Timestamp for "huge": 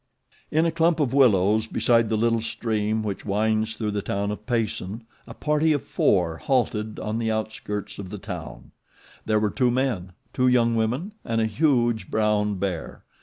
11.45-12.09